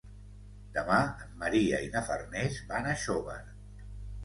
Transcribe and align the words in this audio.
Demà 0.77 0.97
en 1.25 1.35
Maria 1.43 1.83
i 1.89 1.91
na 1.97 2.03
Farners 2.09 2.59
van 2.73 2.91
a 2.95 2.99
Xóvar. 3.05 3.39